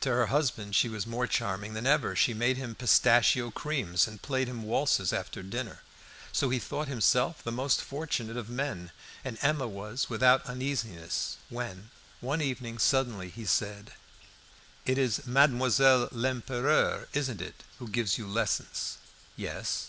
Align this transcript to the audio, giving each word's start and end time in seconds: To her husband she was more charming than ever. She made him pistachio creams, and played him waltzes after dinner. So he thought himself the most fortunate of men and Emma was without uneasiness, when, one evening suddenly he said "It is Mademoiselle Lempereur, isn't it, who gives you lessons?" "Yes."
To 0.00 0.08
her 0.08 0.28
husband 0.28 0.74
she 0.74 0.88
was 0.88 1.06
more 1.06 1.26
charming 1.26 1.74
than 1.74 1.86
ever. 1.86 2.16
She 2.16 2.32
made 2.32 2.56
him 2.56 2.74
pistachio 2.74 3.50
creams, 3.50 4.08
and 4.08 4.22
played 4.22 4.48
him 4.48 4.62
waltzes 4.62 5.12
after 5.12 5.42
dinner. 5.42 5.82
So 6.32 6.48
he 6.48 6.58
thought 6.58 6.88
himself 6.88 7.42
the 7.44 7.52
most 7.52 7.82
fortunate 7.82 8.38
of 8.38 8.48
men 8.48 8.92
and 9.26 9.36
Emma 9.42 9.68
was 9.68 10.08
without 10.08 10.46
uneasiness, 10.46 11.36
when, 11.50 11.90
one 12.22 12.40
evening 12.40 12.78
suddenly 12.78 13.28
he 13.28 13.44
said 13.44 13.92
"It 14.86 14.96
is 14.96 15.26
Mademoiselle 15.26 16.08
Lempereur, 16.12 17.06
isn't 17.12 17.42
it, 17.42 17.62
who 17.78 17.88
gives 17.88 18.16
you 18.16 18.26
lessons?" 18.26 18.96
"Yes." 19.36 19.88